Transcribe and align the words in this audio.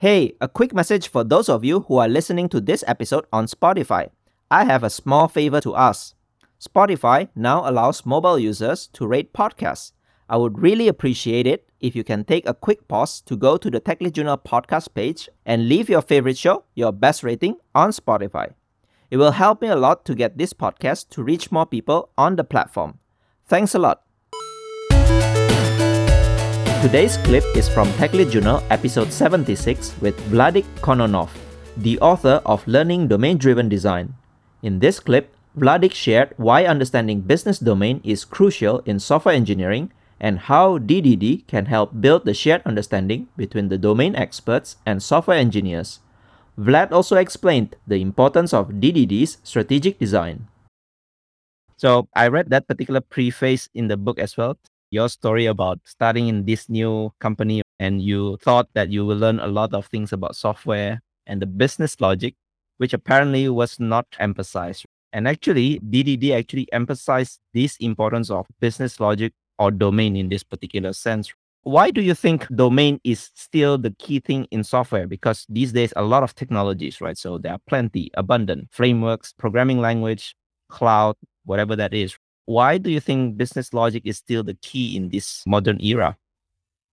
Hey, 0.00 0.32
a 0.40 0.48
quick 0.48 0.72
message 0.72 1.08
for 1.08 1.24
those 1.24 1.50
of 1.50 1.62
you 1.62 1.80
who 1.80 1.98
are 1.98 2.08
listening 2.08 2.48
to 2.48 2.60
this 2.62 2.82
episode 2.86 3.26
on 3.34 3.44
Spotify. 3.44 4.08
I 4.50 4.64
have 4.64 4.82
a 4.82 4.88
small 4.88 5.28
favor 5.28 5.60
to 5.60 5.76
ask. 5.76 6.14
Spotify 6.58 7.28
now 7.36 7.68
allows 7.68 8.06
mobile 8.06 8.38
users 8.38 8.86
to 8.94 9.06
rate 9.06 9.34
podcasts. 9.34 9.92
I 10.26 10.38
would 10.38 10.58
really 10.58 10.88
appreciate 10.88 11.46
it 11.46 11.68
if 11.80 11.94
you 11.94 12.02
can 12.02 12.24
take 12.24 12.48
a 12.48 12.54
quick 12.54 12.88
pause 12.88 13.20
to 13.26 13.36
go 13.36 13.58
to 13.58 13.70
the 13.70 13.78
Tech 13.78 14.00
Journal 14.14 14.38
podcast 14.38 14.94
page 14.94 15.28
and 15.44 15.68
leave 15.68 15.90
your 15.90 16.00
favorite 16.00 16.38
show, 16.38 16.64
your 16.74 16.92
best 16.92 17.22
rating 17.22 17.56
on 17.74 17.90
Spotify. 17.90 18.54
It 19.10 19.18
will 19.18 19.32
help 19.32 19.60
me 19.60 19.68
a 19.68 19.76
lot 19.76 20.06
to 20.06 20.14
get 20.14 20.38
this 20.38 20.54
podcast 20.54 21.10
to 21.10 21.22
reach 21.22 21.52
more 21.52 21.66
people 21.66 22.08
on 22.16 22.36
the 22.36 22.44
platform. 22.44 23.00
Thanks 23.44 23.74
a 23.74 23.78
lot. 23.78 24.00
Today's 26.80 27.18
clip 27.18 27.44
is 27.54 27.68
from 27.68 27.92
Tech 28.00 28.12
Journal 28.12 28.64
episode 28.70 29.12
76 29.12 30.00
with 30.00 30.16
Vladik 30.32 30.64
Khononov, 30.80 31.28
the 31.76 32.00
author 32.00 32.40
of 32.46 32.66
Learning 32.66 33.06
Domain 33.06 33.36
Driven 33.36 33.68
Design. 33.68 34.14
In 34.62 34.78
this 34.78 34.98
clip, 34.98 35.36
Vladik 35.58 35.92
shared 35.92 36.32
why 36.38 36.64
understanding 36.64 37.20
business 37.20 37.58
domain 37.58 38.00
is 38.02 38.24
crucial 38.24 38.78
in 38.86 38.98
software 38.98 39.34
engineering 39.34 39.92
and 40.18 40.48
how 40.48 40.78
DDD 40.78 41.46
can 41.46 41.66
help 41.66 42.00
build 42.00 42.24
the 42.24 42.32
shared 42.32 42.62
understanding 42.64 43.28
between 43.36 43.68
the 43.68 43.76
domain 43.76 44.16
experts 44.16 44.76
and 44.86 45.02
software 45.02 45.36
engineers. 45.36 46.00
Vlad 46.58 46.92
also 46.92 47.16
explained 47.16 47.76
the 47.86 48.00
importance 48.00 48.54
of 48.54 48.80
DDD's 48.80 49.36
strategic 49.44 49.98
design. 49.98 50.48
So 51.76 52.08
I 52.16 52.28
read 52.28 52.48
that 52.48 52.66
particular 52.66 53.02
preface 53.02 53.68
in 53.74 53.88
the 53.88 53.98
book 53.98 54.18
as 54.18 54.38
well. 54.38 54.56
Your 54.90 55.08
story 55.08 55.46
about 55.46 55.78
starting 55.84 56.26
in 56.26 56.44
this 56.46 56.68
new 56.68 57.12
company 57.20 57.62
and 57.78 58.02
you 58.02 58.38
thought 58.42 58.68
that 58.74 58.90
you 58.90 59.06
will 59.06 59.16
learn 59.16 59.38
a 59.38 59.46
lot 59.46 59.72
of 59.72 59.86
things 59.86 60.12
about 60.12 60.34
software 60.34 61.00
and 61.26 61.40
the 61.40 61.46
business 61.46 62.00
logic, 62.00 62.34
which 62.78 62.92
apparently 62.92 63.48
was 63.48 63.78
not 63.78 64.06
emphasized. 64.18 64.84
And 65.12 65.28
actually, 65.28 65.78
DDD 65.78 66.36
actually 66.36 66.66
emphasized 66.72 67.38
this 67.54 67.76
importance 67.76 68.30
of 68.30 68.46
business 68.58 68.98
logic 68.98 69.32
or 69.60 69.70
domain 69.70 70.16
in 70.16 70.28
this 70.28 70.42
particular 70.42 70.92
sense. 70.92 71.32
Why 71.62 71.90
do 71.90 72.00
you 72.00 72.14
think 72.14 72.48
domain 72.48 73.00
is 73.04 73.30
still 73.34 73.78
the 73.78 73.94
key 73.98 74.18
thing 74.18 74.46
in 74.50 74.64
software? 74.64 75.06
Because 75.06 75.46
these 75.48 75.72
days, 75.72 75.92
a 75.94 76.02
lot 76.02 76.22
of 76.22 76.34
technologies, 76.34 77.00
right? 77.00 77.18
So 77.18 77.38
there 77.38 77.52
are 77.52 77.60
plenty, 77.68 78.10
abundant 78.14 78.68
frameworks, 78.72 79.34
programming 79.38 79.78
language, 79.78 80.34
cloud, 80.68 81.16
whatever 81.44 81.76
that 81.76 81.94
is. 81.94 82.16
Why 82.50 82.78
do 82.78 82.90
you 82.90 82.98
think 82.98 83.36
business 83.36 83.72
logic 83.72 84.02
is 84.04 84.18
still 84.18 84.42
the 84.42 84.54
key 84.54 84.96
in 84.96 85.10
this 85.10 85.44
modern 85.46 85.80
era? 85.80 86.16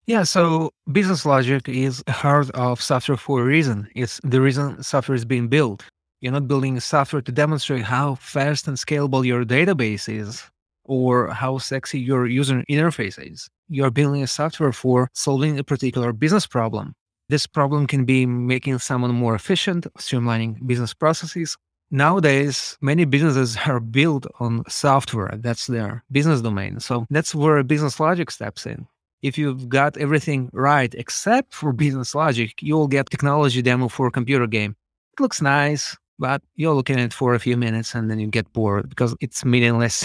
Yeah, 0.06 0.24
so 0.24 0.70
business 0.92 1.24
logic 1.24 1.66
is 1.66 2.04
heart 2.08 2.50
of 2.50 2.82
software 2.82 3.16
for 3.16 3.40
a 3.40 3.44
reason. 3.44 3.88
It's 3.94 4.20
the 4.22 4.42
reason 4.42 4.82
software 4.82 5.16
is 5.16 5.24
being 5.24 5.48
built. 5.48 5.82
You're 6.20 6.34
not 6.34 6.46
building 6.46 6.78
software 6.80 7.22
to 7.22 7.32
demonstrate 7.32 7.84
how 7.84 8.16
fast 8.16 8.68
and 8.68 8.76
scalable 8.76 9.24
your 9.24 9.46
database 9.46 10.14
is 10.14 10.44
or 10.84 11.28
how 11.28 11.56
sexy 11.56 12.00
your 12.00 12.26
user 12.26 12.62
interface 12.68 13.18
is. 13.18 13.48
You're 13.70 13.90
building 13.90 14.22
a 14.22 14.26
software 14.26 14.74
for 14.74 15.08
solving 15.14 15.58
a 15.58 15.64
particular 15.64 16.12
business 16.12 16.46
problem. 16.46 16.92
This 17.30 17.46
problem 17.46 17.86
can 17.86 18.04
be 18.04 18.26
making 18.26 18.78
someone 18.80 19.14
more 19.14 19.34
efficient, 19.34 19.86
streamlining 19.98 20.66
business 20.66 20.92
processes. 20.92 21.56
Nowadays, 21.90 22.76
many 22.80 23.04
businesses 23.04 23.56
are 23.66 23.80
built 23.80 24.26
on 24.40 24.64
software. 24.68 25.34
That's 25.38 25.66
their 25.66 26.02
business 26.10 26.40
domain. 26.40 26.80
So 26.80 27.06
that's 27.10 27.34
where 27.34 27.62
business 27.62 28.00
logic 28.00 28.30
steps 28.30 28.66
in. 28.66 28.86
If 29.22 29.38
you've 29.38 29.68
got 29.68 29.96
everything 29.96 30.50
right 30.52 30.92
except 30.94 31.54
for 31.54 31.72
business 31.72 32.14
logic, 32.14 32.54
you'll 32.60 32.88
get 32.88 33.10
technology 33.10 33.62
demo 33.62 33.88
for 33.88 34.08
a 34.08 34.10
computer 34.10 34.46
game. 34.46 34.76
It 35.14 35.22
looks 35.22 35.40
nice, 35.40 35.96
but 36.18 36.42
you're 36.54 36.74
looking 36.74 36.98
at 36.98 37.06
it 37.06 37.12
for 37.12 37.34
a 37.34 37.40
few 37.40 37.56
minutes 37.56 37.94
and 37.94 38.10
then 38.10 38.18
you 38.18 38.26
get 38.26 38.52
bored 38.52 38.88
because 38.88 39.14
it's 39.20 39.44
meaningless. 39.44 40.04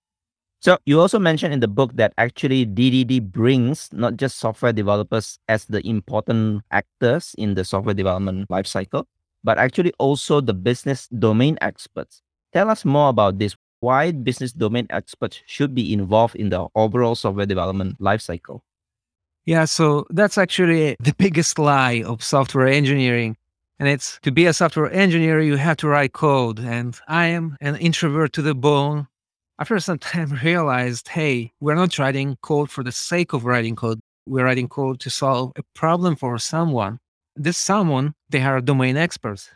so 0.60 0.76
you 0.84 1.00
also 1.00 1.18
mentioned 1.18 1.54
in 1.54 1.60
the 1.60 1.68
book 1.68 1.92
that 1.94 2.12
actually 2.18 2.66
DDD 2.66 3.32
brings 3.32 3.88
not 3.92 4.16
just 4.16 4.38
software 4.38 4.72
developers 4.72 5.38
as 5.48 5.64
the 5.66 5.84
important 5.86 6.62
actors 6.70 7.34
in 7.38 7.54
the 7.54 7.64
software 7.64 7.94
development 7.94 8.48
lifecycle, 8.48 9.06
but 9.44 9.58
actually 9.58 9.92
also 9.98 10.40
the 10.40 10.54
business 10.54 11.08
domain 11.08 11.58
experts. 11.60 12.22
Tell 12.52 12.70
us 12.70 12.84
more 12.84 13.08
about 13.08 13.38
this. 13.38 13.56
Why 13.80 14.12
business 14.12 14.52
domain 14.52 14.86
experts 14.90 15.42
should 15.46 15.74
be 15.74 15.92
involved 15.92 16.36
in 16.36 16.50
the 16.50 16.68
overall 16.74 17.14
software 17.14 17.46
development 17.46 17.98
lifecycle? 18.00 18.60
Yeah, 19.44 19.64
so 19.64 20.06
that's 20.10 20.38
actually 20.38 20.96
the 21.00 21.14
biggest 21.18 21.58
lie 21.58 22.02
of 22.06 22.22
software 22.22 22.68
engineering 22.68 23.36
and 23.82 23.88
it's 23.88 24.20
to 24.22 24.30
be 24.30 24.46
a 24.46 24.52
software 24.52 24.92
engineer, 24.92 25.40
you 25.40 25.56
have 25.56 25.76
to 25.78 25.88
write 25.88 26.12
code. 26.12 26.60
And 26.60 26.96
I 27.08 27.26
am 27.26 27.56
an 27.60 27.74
introvert 27.74 28.32
to 28.34 28.42
the 28.42 28.54
bone. 28.54 29.08
After 29.58 29.80
some 29.80 29.98
time, 29.98 30.38
realized, 30.44 31.08
hey, 31.08 31.50
we're 31.58 31.74
not 31.74 31.98
writing 31.98 32.38
code 32.42 32.70
for 32.70 32.84
the 32.84 32.92
sake 32.92 33.32
of 33.32 33.44
writing 33.44 33.74
code. 33.74 33.98
We're 34.24 34.44
writing 34.44 34.68
code 34.68 35.00
to 35.00 35.10
solve 35.10 35.50
a 35.56 35.64
problem 35.74 36.14
for 36.14 36.38
someone. 36.38 37.00
This 37.36 37.56
someone, 37.56 38.14
they 38.28 38.42
are 38.42 38.60
domain 38.60 38.96
experts. 38.96 39.50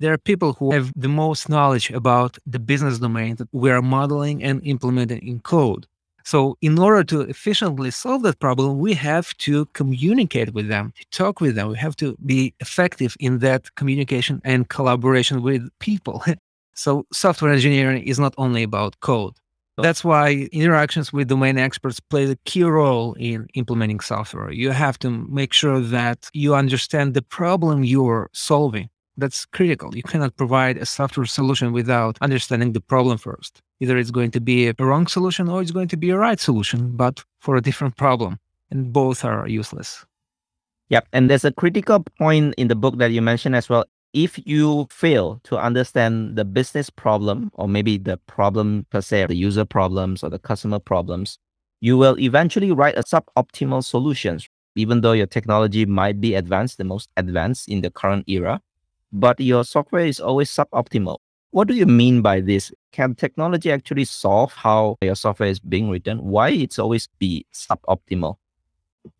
There 0.00 0.12
are 0.12 0.18
people 0.18 0.52
who 0.52 0.70
have 0.70 0.92
the 0.94 1.08
most 1.08 1.48
knowledge 1.48 1.90
about 1.90 2.38
the 2.46 2.60
business 2.60 3.00
domain 3.00 3.34
that 3.36 3.48
we 3.50 3.70
are 3.72 3.82
modeling 3.82 4.44
and 4.44 4.64
implementing 4.64 5.26
in 5.26 5.40
code. 5.40 5.86
So, 6.22 6.56
in 6.60 6.78
order 6.78 7.02
to 7.04 7.22
efficiently 7.22 7.90
solve 7.90 8.22
that 8.22 8.38
problem, 8.38 8.78
we 8.78 8.94
have 8.94 9.36
to 9.38 9.66
communicate 9.72 10.52
with 10.52 10.68
them, 10.68 10.92
talk 11.10 11.40
with 11.40 11.56
them. 11.56 11.70
We 11.70 11.78
have 11.78 11.96
to 11.96 12.16
be 12.24 12.54
effective 12.60 13.16
in 13.18 13.38
that 13.38 13.74
communication 13.74 14.40
and 14.44 14.68
collaboration 14.68 15.42
with 15.42 15.68
people. 15.80 16.22
so, 16.74 17.06
software 17.12 17.52
engineering 17.52 18.02
is 18.04 18.20
not 18.20 18.34
only 18.36 18.62
about 18.62 19.00
code. 19.00 19.34
That's 19.82 20.04
why 20.04 20.48
interactions 20.52 21.12
with 21.12 21.28
domain 21.28 21.58
experts 21.58 22.00
play 22.00 22.30
a 22.30 22.36
key 22.44 22.64
role 22.64 23.14
in 23.14 23.46
implementing 23.54 24.00
software. 24.00 24.50
You 24.50 24.70
have 24.70 24.98
to 25.00 25.10
make 25.10 25.52
sure 25.52 25.80
that 25.80 26.30
you 26.32 26.54
understand 26.54 27.14
the 27.14 27.22
problem 27.22 27.84
you're 27.84 28.28
solving. 28.32 28.90
That's 29.16 29.46
critical. 29.46 29.96
You 29.96 30.02
cannot 30.02 30.36
provide 30.36 30.76
a 30.78 30.86
software 30.86 31.26
solution 31.26 31.72
without 31.72 32.18
understanding 32.20 32.72
the 32.72 32.80
problem 32.80 33.18
first. 33.18 33.62
Either 33.80 33.96
it's 33.96 34.12
going 34.12 34.30
to 34.32 34.40
be 34.40 34.68
a 34.68 34.74
wrong 34.78 35.06
solution 35.06 35.48
or 35.48 35.60
it's 35.60 35.72
going 35.72 35.88
to 35.88 35.96
be 35.96 36.10
a 36.10 36.18
right 36.18 36.38
solution, 36.38 36.96
but 36.96 37.24
for 37.40 37.56
a 37.56 37.60
different 37.60 37.96
problem. 37.96 38.38
And 38.70 38.92
both 38.92 39.24
are 39.24 39.48
useless. 39.48 40.04
Yep. 40.90 41.08
And 41.12 41.28
there's 41.28 41.44
a 41.44 41.52
critical 41.52 42.04
point 42.18 42.54
in 42.56 42.68
the 42.68 42.74
book 42.74 42.98
that 42.98 43.10
you 43.10 43.22
mentioned 43.22 43.56
as 43.56 43.68
well. 43.68 43.84
If 44.14 44.40
you 44.46 44.88
fail 44.90 45.40
to 45.44 45.58
understand 45.58 46.36
the 46.36 46.44
business 46.44 46.88
problem, 46.88 47.50
or 47.54 47.68
maybe 47.68 47.98
the 47.98 48.16
problem 48.16 48.86
per 48.90 49.02
se, 49.02 49.26
the 49.26 49.36
user 49.36 49.66
problems 49.66 50.22
or 50.22 50.30
the 50.30 50.38
customer 50.38 50.78
problems, 50.78 51.38
you 51.80 51.98
will 51.98 52.18
eventually 52.18 52.72
write 52.72 52.96
a 52.96 53.02
suboptimal 53.02 53.84
solutions, 53.84 54.48
even 54.76 55.02
though 55.02 55.12
your 55.12 55.26
technology 55.26 55.84
might 55.84 56.20
be 56.20 56.34
advanced, 56.34 56.78
the 56.78 56.84
most 56.84 57.10
advanced 57.16 57.68
in 57.68 57.82
the 57.82 57.90
current 57.90 58.24
era, 58.28 58.60
but 59.12 59.38
your 59.40 59.62
software 59.62 60.06
is 60.06 60.20
always 60.20 60.50
suboptimal. 60.50 61.18
What 61.50 61.68
do 61.68 61.74
you 61.74 61.86
mean 61.86 62.22
by 62.22 62.40
this? 62.40 62.72
Can 62.92 63.14
technology 63.14 63.70
actually 63.70 64.04
solve 64.04 64.52
how 64.52 64.96
your 65.02 65.14
software 65.16 65.48
is 65.48 65.60
being 65.60 65.90
written? 65.90 66.18
Why 66.24 66.50
it's 66.50 66.78
always 66.78 67.08
be 67.18 67.46
suboptimal? 67.52 68.36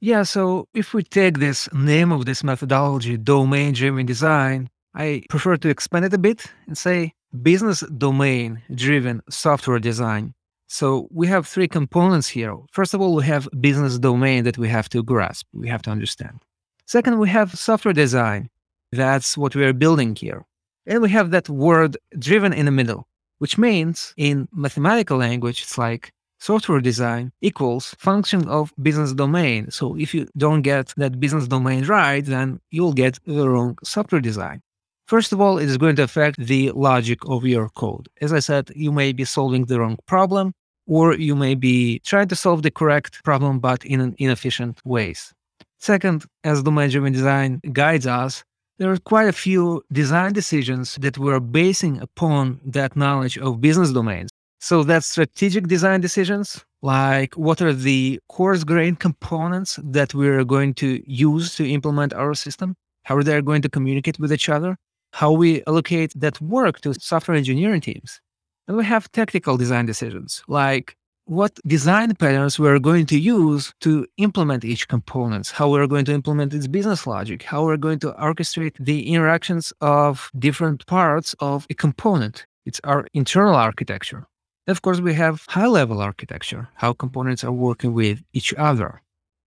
Yeah, 0.00 0.24
so 0.24 0.68
if 0.74 0.92
we 0.92 1.02
take 1.02 1.38
this 1.38 1.72
name 1.72 2.12
of 2.12 2.26
this 2.26 2.44
methodology, 2.44 3.16
domain 3.16 3.72
driven 3.72 4.04
design, 4.04 4.68
I 4.98 5.22
prefer 5.30 5.56
to 5.56 5.68
expand 5.68 6.06
it 6.06 6.12
a 6.12 6.18
bit 6.18 6.50
and 6.66 6.76
say 6.76 7.12
business 7.42 7.80
domain 7.98 8.60
driven 8.74 9.22
software 9.30 9.78
design. 9.78 10.34
So 10.66 11.06
we 11.12 11.28
have 11.28 11.46
three 11.46 11.68
components 11.68 12.26
here. 12.26 12.56
First 12.72 12.94
of 12.94 13.00
all, 13.00 13.14
we 13.14 13.24
have 13.24 13.48
business 13.60 13.96
domain 13.96 14.42
that 14.42 14.58
we 14.58 14.68
have 14.68 14.88
to 14.88 15.04
grasp, 15.04 15.46
we 15.52 15.68
have 15.68 15.82
to 15.82 15.90
understand. 15.90 16.42
Second, 16.84 17.20
we 17.20 17.28
have 17.28 17.56
software 17.56 17.94
design. 17.94 18.50
That's 18.90 19.38
what 19.38 19.54
we 19.54 19.64
are 19.64 19.72
building 19.72 20.16
here. 20.16 20.44
And 20.84 21.00
we 21.00 21.10
have 21.10 21.30
that 21.30 21.48
word 21.48 21.96
driven 22.18 22.52
in 22.52 22.64
the 22.64 22.72
middle, 22.72 23.06
which 23.38 23.56
means 23.56 24.14
in 24.16 24.48
mathematical 24.52 25.18
language, 25.18 25.62
it's 25.62 25.78
like 25.78 26.12
software 26.40 26.80
design 26.80 27.30
equals 27.40 27.94
function 27.98 28.48
of 28.48 28.72
business 28.82 29.12
domain. 29.12 29.70
So 29.70 29.96
if 29.96 30.12
you 30.12 30.26
don't 30.36 30.62
get 30.62 30.92
that 30.96 31.20
business 31.20 31.46
domain 31.46 31.84
right, 31.84 32.24
then 32.24 32.60
you'll 32.72 32.94
get 32.94 33.20
the 33.26 33.48
wrong 33.48 33.78
software 33.84 34.20
design. 34.20 34.60
First 35.08 35.32
of 35.32 35.40
all, 35.40 35.56
it 35.56 35.70
is 35.70 35.78
going 35.78 35.96
to 35.96 36.02
affect 36.02 36.38
the 36.38 36.70
logic 36.72 37.20
of 37.26 37.46
your 37.46 37.70
code. 37.70 38.10
As 38.20 38.30
I 38.30 38.40
said, 38.40 38.70
you 38.76 38.92
may 38.92 39.14
be 39.14 39.24
solving 39.24 39.64
the 39.64 39.80
wrong 39.80 39.96
problem, 40.04 40.52
or 40.86 41.14
you 41.14 41.34
may 41.34 41.54
be 41.54 42.00
trying 42.00 42.28
to 42.28 42.36
solve 42.36 42.62
the 42.62 42.70
correct 42.70 43.24
problem, 43.24 43.58
but 43.58 43.82
in 43.86 44.14
inefficient 44.18 44.82
ways. 44.84 45.32
Second, 45.78 46.26
as 46.44 46.62
domain 46.62 46.90
driven 46.90 47.14
design 47.14 47.58
guides 47.72 48.06
us, 48.06 48.44
there 48.76 48.92
are 48.92 48.98
quite 48.98 49.28
a 49.28 49.32
few 49.32 49.82
design 49.90 50.34
decisions 50.34 50.96
that 50.96 51.16
we're 51.16 51.40
basing 51.40 52.02
upon 52.02 52.60
that 52.66 52.94
knowledge 52.94 53.38
of 53.38 53.62
business 53.62 53.92
domains. 53.92 54.28
So 54.60 54.84
that's 54.84 55.06
strategic 55.06 55.68
design 55.68 56.02
decisions, 56.02 56.62
like 56.82 57.32
what 57.34 57.62
are 57.62 57.72
the 57.72 58.20
coarse 58.28 58.62
grain 58.62 58.94
components 58.94 59.78
that 59.82 60.12
we're 60.12 60.44
going 60.44 60.74
to 60.74 61.02
use 61.10 61.54
to 61.54 61.66
implement 61.66 62.12
our 62.12 62.34
system? 62.34 62.74
how 63.08 63.16
are 63.16 63.24
they're 63.24 63.40
going 63.40 63.62
to 63.62 63.70
communicate 63.70 64.18
with 64.18 64.30
each 64.30 64.50
other, 64.50 64.76
how 65.12 65.32
we 65.32 65.62
allocate 65.66 66.12
that 66.16 66.40
work 66.40 66.80
to 66.82 66.94
software 66.94 67.36
engineering 67.36 67.80
teams. 67.80 68.20
And 68.66 68.76
we 68.76 68.84
have 68.84 69.10
technical 69.12 69.56
design 69.56 69.86
decisions 69.86 70.42
like 70.48 70.96
what 71.28 71.58
design 71.66 72.14
patterns 72.14 72.58
we're 72.58 72.78
going 72.78 73.04
to 73.04 73.18
use 73.18 73.74
to 73.80 74.06
implement 74.16 74.64
each 74.64 74.88
component, 74.88 75.48
how 75.48 75.68
we're 75.68 75.86
going 75.86 76.06
to 76.06 76.12
implement 76.12 76.54
its 76.54 76.66
business 76.66 77.06
logic, 77.06 77.42
how 77.42 77.64
we're 77.64 77.76
going 77.76 77.98
to 77.98 78.12
orchestrate 78.12 78.74
the 78.80 79.12
interactions 79.12 79.70
of 79.82 80.30
different 80.38 80.86
parts 80.86 81.34
of 81.40 81.66
a 81.68 81.74
component. 81.74 82.46
It's 82.64 82.80
our 82.84 83.06
internal 83.12 83.54
architecture. 83.54 84.26
of 84.68 84.80
course, 84.82 85.00
we 85.00 85.14
have 85.14 85.44
high 85.48 85.66
level 85.66 86.00
architecture, 86.00 86.68
how 86.74 86.92
components 86.94 87.44
are 87.44 87.52
working 87.52 87.92
with 87.92 88.22
each 88.32 88.54
other. 88.54 89.02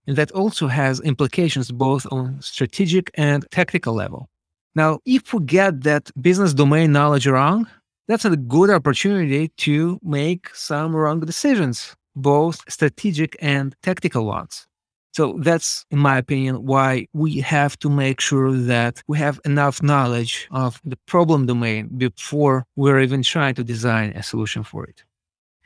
And 0.07 0.15
that 0.17 0.31
also 0.31 0.67
has 0.67 0.99
implications 0.99 1.71
both 1.71 2.05
on 2.11 2.41
strategic 2.41 3.11
and 3.15 3.45
technical 3.51 3.93
level. 3.93 4.29
Now, 4.75 4.99
if 5.05 5.33
we 5.33 5.43
get 5.43 5.83
that 5.83 6.09
business 6.21 6.53
domain 6.53 6.91
knowledge 6.91 7.27
wrong, 7.27 7.67
that's 8.07 8.25
a 8.25 8.35
good 8.35 8.69
opportunity 8.69 9.49
to 9.57 9.99
make 10.01 10.53
some 10.55 10.95
wrong 10.95 11.19
decisions, 11.19 11.95
both 12.15 12.61
strategic 12.69 13.35
and 13.41 13.75
tactical 13.83 14.25
ones. 14.25 14.67
So 15.13 15.37
that's, 15.39 15.85
in 15.91 15.99
my 15.99 16.17
opinion, 16.17 16.65
why 16.65 17.07
we 17.13 17.39
have 17.41 17.77
to 17.79 17.89
make 17.89 18.21
sure 18.21 18.53
that 18.53 19.03
we 19.07 19.17
have 19.17 19.41
enough 19.43 19.83
knowledge 19.83 20.47
of 20.51 20.79
the 20.85 20.97
problem 21.05 21.47
domain 21.47 21.89
before 21.97 22.65
we're 22.77 23.01
even 23.01 23.21
trying 23.21 23.55
to 23.55 23.63
design 23.63 24.13
a 24.15 24.23
solution 24.23 24.63
for 24.63 24.85
it. 24.85 25.03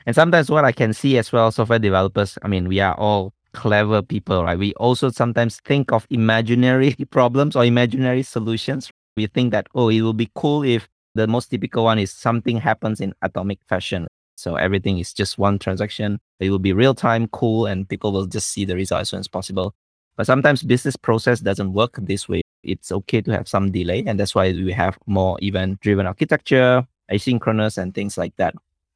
And 0.07 0.15
sometimes 0.15 0.49
what 0.49 0.65
I 0.65 0.71
can 0.71 0.93
see 0.93 1.17
as 1.19 1.31
well, 1.31 1.51
software 1.51 1.79
developers, 1.79 2.39
I 2.41 2.47
mean, 2.47 2.67
we 2.67 2.79
are 2.79 2.95
all 2.95 3.33
clever 3.53 4.01
people, 4.01 4.43
right? 4.43 4.57
We 4.57 4.73
also 4.75 5.09
sometimes 5.09 5.59
think 5.61 5.91
of 5.91 6.05
imaginary 6.09 6.95
problems 7.09 7.55
or 7.55 7.65
imaginary 7.65 8.23
solutions. 8.23 8.91
We 9.15 9.27
think 9.27 9.51
that, 9.51 9.67
oh, 9.73 9.89
it 9.89 10.01
will 10.01 10.13
be 10.13 10.29
cool 10.35 10.63
if 10.63 10.89
the 11.15 11.27
most 11.27 11.47
typical 11.47 11.85
one 11.85 11.99
is 11.99 12.11
something 12.11 12.57
happens 12.57 12.99
in 12.99 13.13
atomic 13.21 13.59
fashion. 13.67 14.07
So 14.35 14.55
everything 14.55 14.99
is 14.99 15.13
just 15.13 15.37
one 15.37 15.57
transaction. 15.57 16.19
It 16.41 16.49
will 16.49 16.59
be 16.59 16.73
real 16.73 16.93
time, 16.93 17.27
cool, 17.29 17.65
and 17.65 17.87
people 17.87 18.11
will 18.11 18.25
just 18.25 18.49
see 18.49 18.65
the 18.65 18.75
result 18.75 19.01
as 19.01 19.09
soon 19.09 19.21
as 19.21 19.29
possible. 19.29 19.73
But 20.17 20.25
sometimes 20.25 20.63
business 20.63 20.97
process 20.97 21.39
doesn't 21.39 21.71
work 21.71 21.95
this 22.01 22.27
way. 22.27 22.41
It's 22.63 22.91
okay 22.91 23.21
to 23.21 23.31
have 23.31 23.47
some 23.47 23.71
delay. 23.71 24.03
And 24.05 24.19
that's 24.19 24.35
why 24.35 24.51
we 24.51 24.73
have 24.73 24.97
more 25.05 25.37
event 25.41 25.79
driven 25.79 26.05
architecture, 26.05 26.85
asynchronous, 27.09 27.77
and 27.77 27.93
things 27.93 28.17
like 28.17 28.35
that. 28.35 28.53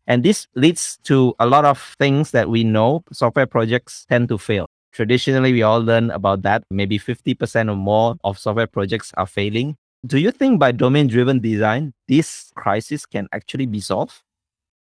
And 0.07 0.23
this 0.23 0.47
leads 0.55 0.97
to 1.03 1.33
a 1.39 1.45
lot 1.45 1.63
of 1.63 1.95
things 1.99 2.31
that 2.31 2.49
we 2.49 2.65
know 2.65 3.03
software 3.13 3.45
projects 3.45 4.05
tend 4.09 4.27
to 4.29 4.37
fail. 4.37 4.65
Traditionally, 4.91 5.53
we 5.53 5.61
all 5.61 5.81
learn 5.81 6.09
about 6.11 6.41
that. 6.41 6.63
Maybe 6.71 6.99
50% 6.99 7.71
or 7.71 7.75
more 7.75 8.15
of 8.23 8.39
software 8.39 8.67
projects 8.67 9.13
are 9.15 9.27
failing 9.27 9.77
do 10.05 10.17
you 10.17 10.31
think 10.31 10.59
by 10.59 10.71
domain 10.71 11.07
driven 11.07 11.39
design, 11.39 11.93
this 12.07 12.51
crisis 12.55 13.05
can 13.05 13.27
actually 13.31 13.65
be 13.65 13.79
solved? 13.79 14.21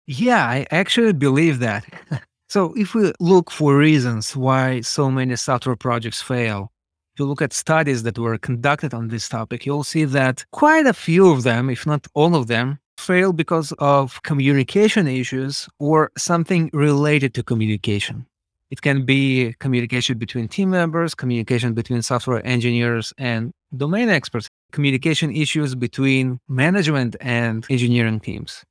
Yeah, 0.08 0.46
I 0.46 0.68
actually 0.72 1.14
believe 1.14 1.60
that. 1.60 1.86
so, 2.50 2.74
if 2.76 2.94
we 2.94 3.14
look 3.20 3.52
for 3.52 3.78
reasons 3.78 4.36
why 4.36 4.82
so 4.82 5.10
many 5.10 5.36
software 5.36 5.76
projects 5.76 6.22
fail, 6.22 6.72
if 7.14 7.20
you 7.20 7.26
look 7.26 7.42
at 7.42 7.54
studies 7.54 8.04
that 8.04 8.18
were 8.18 8.38
conducted 8.38 8.94
on 8.94 9.08
this 9.08 9.30
topic, 9.30 9.66
you'll 9.66 9.84
see 9.84 10.04
that 10.06 10.44
quite 10.52 10.88
a 10.88 10.94
few 10.94 11.30
of 11.30 11.44
them, 11.44 11.70
if 11.70 11.86
not 11.86 12.08
all 12.16 12.36
of 12.36 12.48
them, 12.48 12.80
fail 12.98 13.34
because 13.34 13.72
of 13.80 14.22
communication 14.24 15.08
issues 15.08 15.70
or 15.80 16.12
something 16.18 16.70
related 16.74 17.34
to 17.36 17.44
communication. 17.44 18.26
It 18.72 18.82
can 18.82 19.06
be 19.06 19.54
communication 19.60 20.18
between 20.18 20.48
team 20.48 20.72
members, 20.72 21.14
communication 21.14 21.74
between 21.74 22.02
software 22.02 22.44
engineers 22.46 23.14
and 23.20 23.54
domain 23.76 24.10
experts, 24.10 24.50
communication 24.72 25.36
issues 25.36 25.76
between 25.76 26.40
management 26.48 27.16
and 27.22 27.66
engineering 27.70 28.20
teams. 28.20 28.64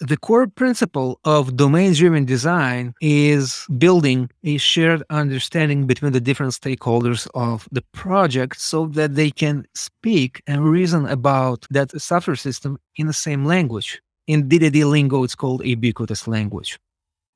The 0.00 0.16
core 0.16 0.46
principle 0.46 1.20
of 1.24 1.56
domain 1.56 1.92
driven 1.92 2.24
design 2.24 2.94
is 3.02 3.66
building 3.76 4.30
a 4.44 4.56
shared 4.56 5.02
understanding 5.10 5.86
between 5.86 6.12
the 6.12 6.20
different 6.22 6.54
stakeholders 6.54 7.28
of 7.34 7.68
the 7.70 7.82
project 7.92 8.58
so 8.58 8.86
that 8.86 9.14
they 9.14 9.30
can 9.30 9.66
speak 9.74 10.42
and 10.46 10.64
reason 10.64 11.04
about 11.06 11.66
that 11.70 11.90
software 12.00 12.36
system 12.36 12.78
in 12.96 13.08
the 13.08 13.12
same 13.12 13.44
language. 13.44 14.00
In 14.26 14.48
DDD 14.48 14.90
lingo, 14.90 15.22
it's 15.22 15.34
called 15.34 15.66
ubiquitous 15.66 16.26
language 16.26 16.78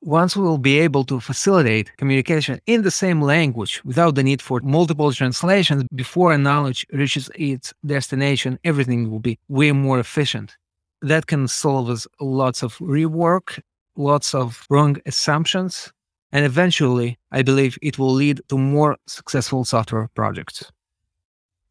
once 0.04 0.36
we 0.36 0.42
will 0.42 0.58
be 0.58 0.78
able 0.78 1.02
to 1.02 1.18
facilitate 1.18 1.96
communication 1.96 2.60
in 2.66 2.82
the 2.82 2.90
same 2.90 3.22
language 3.22 3.82
without 3.84 4.14
the 4.14 4.22
need 4.22 4.42
for 4.42 4.60
multiple 4.62 5.10
translations 5.10 5.82
before 5.94 6.30
a 6.30 6.36
knowledge 6.36 6.86
reaches 6.92 7.30
its 7.36 7.72
destination, 7.86 8.58
everything 8.64 9.10
will 9.10 9.18
be 9.18 9.38
way 9.48 9.72
more 9.72 9.98
efficient. 9.98 10.56
That 11.00 11.26
can 11.26 11.48
solve 11.48 11.88
us 11.88 12.06
lots 12.20 12.62
of 12.62 12.76
rework, 12.78 13.60
lots 13.96 14.34
of 14.34 14.66
wrong 14.68 14.98
assumptions, 15.06 15.90
and 16.32 16.44
eventually, 16.44 17.18
I 17.32 17.40
believe 17.40 17.78
it 17.80 17.98
will 17.98 18.12
lead 18.12 18.42
to 18.50 18.58
more 18.58 18.98
successful 19.06 19.64
software 19.64 20.10
projects. 20.14 20.70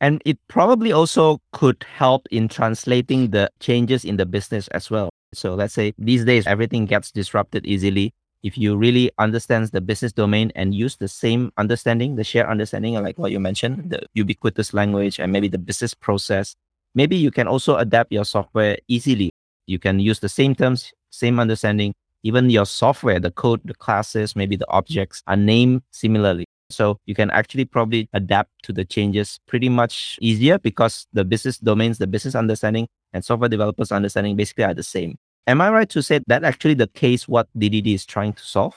And 0.01 0.21
it 0.25 0.39
probably 0.47 0.91
also 0.91 1.39
could 1.51 1.85
help 1.95 2.27
in 2.31 2.47
translating 2.47 3.29
the 3.29 3.51
changes 3.59 4.03
in 4.03 4.17
the 4.17 4.25
business 4.25 4.67
as 4.69 4.89
well. 4.89 5.09
So 5.33 5.53
let's 5.53 5.73
say 5.73 5.93
these 5.97 6.25
days 6.25 6.47
everything 6.47 6.85
gets 6.85 7.11
disrupted 7.11 7.65
easily 7.65 8.13
if 8.43 8.57
you 8.57 8.75
really 8.75 9.09
understand 9.17 9.67
the 9.69 9.79
business 9.79 10.11
domain 10.11 10.51
and 10.55 10.75
use 10.75 10.97
the 10.97 11.07
same 11.07 11.51
understanding, 11.57 12.17
the 12.17 12.23
shared 12.25 12.47
understanding, 12.47 12.93
like 13.01 13.17
what 13.17 13.31
you 13.31 13.39
mentioned, 13.39 13.89
the 13.89 14.01
ubiquitous 14.13 14.73
language 14.73 15.17
and 15.19 15.31
maybe 15.31 15.47
the 15.47 15.57
business 15.57 15.93
process, 15.93 16.55
maybe 16.93 17.15
you 17.15 17.31
can 17.31 17.47
also 17.47 17.77
adapt 17.77 18.11
your 18.11 18.25
software 18.25 18.77
easily. 18.89 19.31
You 19.65 19.79
can 19.79 19.99
use 19.99 20.19
the 20.19 20.27
same 20.27 20.55
terms, 20.55 20.91
same 21.09 21.39
understanding. 21.39 21.93
Even 22.23 22.49
your 22.49 22.65
software, 22.65 23.19
the 23.19 23.31
code, 23.31 23.61
the 23.63 23.73
classes, 23.73 24.35
maybe 24.35 24.57
the 24.57 24.69
objects 24.69 25.23
are 25.27 25.37
named 25.37 25.81
similarly. 25.91 26.45
So 26.69 26.99
you 27.05 27.15
can 27.15 27.29
actually 27.31 27.65
probably 27.65 28.09
adapt 28.13 28.49
to 28.63 28.73
the 28.73 28.83
changes 28.83 29.39
pretty 29.47 29.69
much 29.69 30.17
easier 30.21 30.57
because 30.57 31.07
the 31.13 31.23
business 31.23 31.57
domains, 31.59 31.97
the 31.97 32.07
business 32.07 32.35
understanding 32.35 32.87
and 33.13 33.23
software 33.23 33.49
developers 33.49 33.91
understanding 33.91 34.35
basically 34.35 34.65
are 34.65 34.73
the 34.73 34.83
same. 34.83 35.17
Am 35.45 35.59
I 35.59 35.69
right 35.69 35.89
to 35.89 36.01
say 36.01 36.21
that 36.27 36.43
actually 36.43 36.75
the 36.75 36.87
case 36.87 37.27
what 37.27 37.47
DDD 37.57 37.95
is 37.95 38.05
trying 38.05 38.33
to 38.33 38.43
solve? 38.43 38.75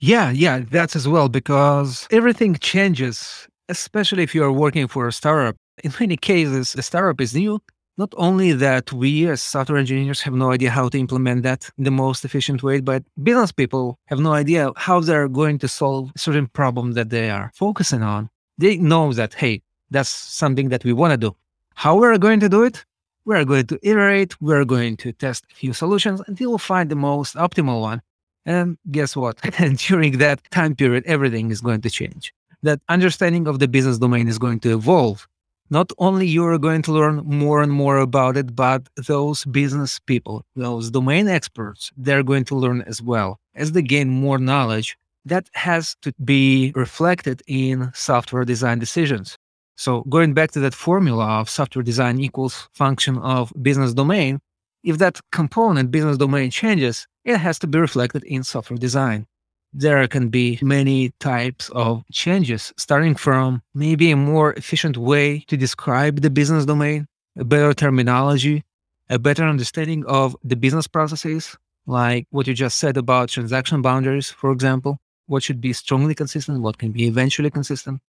Yeah, 0.00 0.30
yeah, 0.30 0.60
that's 0.70 0.96
as 0.96 1.06
well 1.06 1.28
because 1.28 2.06
everything 2.10 2.56
changes, 2.56 3.46
especially 3.68 4.22
if 4.22 4.34
you 4.34 4.42
are 4.44 4.52
working 4.52 4.88
for 4.88 5.06
a 5.08 5.12
startup. 5.12 5.56
In 5.82 5.92
many 6.00 6.16
cases, 6.16 6.74
a 6.74 6.82
startup 6.82 7.20
is 7.20 7.34
new. 7.34 7.60
Not 7.96 8.12
only 8.16 8.52
that 8.52 8.92
we 8.92 9.28
as 9.28 9.40
software 9.40 9.78
engineers 9.78 10.20
have 10.22 10.34
no 10.34 10.50
idea 10.50 10.70
how 10.70 10.88
to 10.88 10.98
implement 10.98 11.44
that 11.44 11.70
in 11.78 11.84
the 11.84 11.90
most 11.92 12.24
efficient 12.24 12.62
way, 12.62 12.80
but 12.80 13.04
business 13.22 13.52
people 13.52 13.98
have 14.06 14.18
no 14.18 14.32
idea 14.32 14.72
how 14.76 15.00
they're 15.00 15.28
going 15.28 15.58
to 15.60 15.68
solve 15.68 16.10
a 16.16 16.18
certain 16.18 16.48
problem 16.48 16.92
that 16.92 17.10
they 17.10 17.30
are 17.30 17.52
focusing 17.54 18.02
on. 18.02 18.30
They 18.58 18.78
know 18.78 19.12
that, 19.12 19.34
hey, 19.34 19.62
that's 19.90 20.08
something 20.08 20.70
that 20.70 20.84
we 20.84 20.92
want 20.92 21.12
to 21.12 21.16
do. 21.16 21.36
How 21.76 21.96
are 21.98 22.00
we're 22.12 22.18
going 22.18 22.40
to 22.40 22.48
do 22.48 22.64
it? 22.64 22.84
We 23.24 23.34
are 23.36 23.44
going 23.44 23.66
to 23.66 23.78
iterate, 23.82 24.40
we 24.40 24.54
are 24.54 24.64
going 24.64 24.96
to 24.98 25.12
test 25.12 25.44
a 25.50 25.54
few 25.54 25.72
solutions 25.72 26.20
until 26.26 26.52
we 26.52 26.58
find 26.58 26.90
the 26.90 26.96
most 26.96 27.34
optimal 27.36 27.80
one. 27.80 28.02
And 28.46 28.76
guess 28.90 29.16
what? 29.16 29.40
During 29.88 30.18
that 30.18 30.40
time 30.50 30.74
period, 30.74 31.04
everything 31.06 31.50
is 31.50 31.60
going 31.60 31.80
to 31.82 31.90
change. 31.90 32.34
That 32.62 32.80
understanding 32.88 33.46
of 33.46 33.58
the 33.58 33.68
business 33.68 33.98
domain 33.98 34.28
is 34.28 34.38
going 34.38 34.60
to 34.60 34.74
evolve. 34.74 35.26
Not 35.70 35.90
only 35.98 36.26
you 36.26 36.44
are 36.44 36.58
going 36.58 36.82
to 36.82 36.92
learn 36.92 37.16
more 37.24 37.62
and 37.62 37.72
more 37.72 37.98
about 37.98 38.36
it, 38.36 38.54
but 38.54 38.86
those 38.96 39.46
business 39.46 39.98
people, 39.98 40.44
those 40.54 40.90
domain 40.90 41.26
experts, 41.26 41.90
they're 41.96 42.22
going 42.22 42.44
to 42.44 42.54
learn 42.54 42.82
as 42.82 43.00
well. 43.00 43.40
As 43.54 43.72
they 43.72 43.82
gain 43.82 44.10
more 44.10 44.38
knowledge, 44.38 44.98
that 45.24 45.48
has 45.54 45.96
to 46.02 46.12
be 46.22 46.72
reflected 46.74 47.42
in 47.46 47.90
software 47.94 48.44
design 48.44 48.78
decisions. 48.78 49.38
So 49.76 50.02
going 50.02 50.34
back 50.34 50.52
to 50.52 50.60
that 50.60 50.74
formula 50.74 51.40
of 51.40 51.50
software 51.50 51.82
design 51.82 52.20
equals 52.20 52.68
function 52.72 53.18
of 53.18 53.52
business 53.60 53.92
domain, 53.92 54.40
if 54.84 54.98
that 54.98 55.20
component 55.32 55.90
business 55.90 56.16
domain 56.16 56.50
changes, 56.50 57.06
it 57.24 57.38
has 57.38 57.58
to 57.60 57.66
be 57.66 57.78
reflected 57.78 58.22
in 58.24 58.44
software 58.44 58.78
design. 58.78 59.26
There 59.72 60.06
can 60.06 60.28
be 60.28 60.58
many 60.62 61.10
types 61.18 61.68
of 61.70 62.04
changes, 62.12 62.72
starting 62.76 63.16
from 63.16 63.62
maybe 63.74 64.12
a 64.12 64.16
more 64.16 64.52
efficient 64.52 64.96
way 64.96 65.40
to 65.48 65.56
describe 65.56 66.20
the 66.20 66.30
business 66.30 66.64
domain, 66.64 67.08
a 67.36 67.44
better 67.44 67.74
terminology, 67.74 68.62
a 69.10 69.18
better 69.18 69.42
understanding 69.42 70.04
of 70.06 70.36
the 70.44 70.54
business 70.54 70.86
processes, 70.86 71.56
like 71.86 72.28
what 72.30 72.46
you 72.46 72.54
just 72.54 72.78
said 72.78 72.96
about 72.96 73.30
transaction 73.30 73.82
boundaries, 73.82 74.30
for 74.30 74.52
example, 74.52 74.98
what 75.26 75.42
should 75.42 75.60
be 75.60 75.72
strongly 75.72 76.14
consistent, 76.14 76.60
what 76.60 76.78
can 76.78 76.92
be 76.92 77.06
eventually 77.06 77.50
consistent 77.50 78.00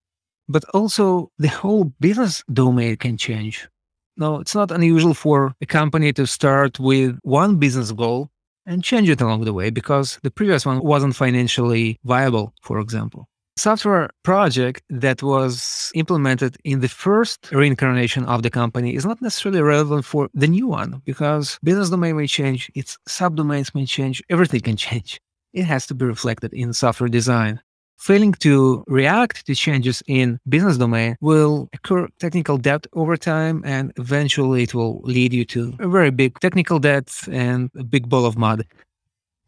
but 0.49 0.65
also 0.75 1.31
the 1.39 1.49
whole 1.49 1.85
business 2.01 2.43
domain 2.53 2.97
can 2.97 3.17
change. 3.17 3.69
No, 4.17 4.41
it's 4.41 4.55
not 4.55 4.71
unusual 4.71 5.15
for 5.15 5.55
a 5.61 5.67
company 5.67 6.13
to 6.13 6.27
start 6.27 6.79
with 6.79 7.19
one 7.23 7.57
business 7.57 7.91
goal 7.93 8.31
and 8.67 8.83
change 8.83 9.09
it 9.11 9.21
along 9.21 9.45
the 9.45 9.53
way 9.53 9.71
because 9.71 10.19
the 10.23 10.31
previous 10.31 10.65
one 10.65 10.81
wasn't 10.83 11.17
financially 11.17 11.99
viable, 12.05 12.55
for 12.63 12.79
example. 12.81 13.29
software 13.57 14.11
project 14.25 14.83
that 14.91 15.23
was 15.23 15.91
implemented 15.95 16.57
in 16.65 16.81
the 16.81 16.89
first 16.89 17.51
reincarnation 17.53 18.25
of 18.25 18.43
the 18.43 18.51
company 18.51 18.95
is 18.95 19.07
not 19.07 19.23
necessarily 19.23 19.63
relevant 19.63 20.05
for 20.05 20.29
the 20.35 20.49
new 20.49 20.67
one 20.67 21.01
because 21.05 21.59
business 21.63 21.91
domain 21.91 22.17
may 22.17 22.27
change, 22.27 22.71
its 22.75 22.99
subdomains 23.09 23.75
may 23.75 23.87
change, 23.87 24.23
everything 24.29 24.61
can 24.61 24.77
change. 24.89 25.21
It 25.53 25.65
has 25.65 25.87
to 25.87 25.95
be 25.95 26.05
reflected 26.05 26.53
in 26.53 26.73
software 26.73 27.09
design. 27.09 27.61
Failing 28.05 28.33
to 28.35 28.85
react 28.87 29.47
to 29.47 29.55
changes 29.55 30.03
in 30.07 30.39
business 30.47 30.77
domain 30.77 31.17
will 31.23 31.71
occur 31.73 32.07
technical 32.19 32.59
debt 32.59 32.87
over 32.93 33.17
time 33.17 33.63
and 33.65 33.95
eventually 33.97 34.65
it 34.65 34.75
will 34.75 35.01
lead 35.05 35.33
you 35.33 35.47
to 35.47 35.73
a 35.79 35.89
very 35.89 36.11
big 36.11 36.39
technical 36.41 36.79
debt 36.79 37.11
and 37.33 37.71
a 37.79 37.83
big 37.83 38.07
ball 38.11 38.27
of 38.27 38.37
mud. 38.37 38.67